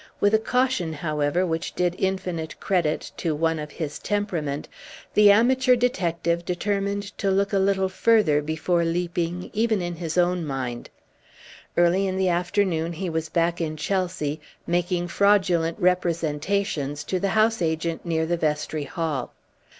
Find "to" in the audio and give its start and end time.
3.17-3.35, 7.19-7.29, 17.03-17.19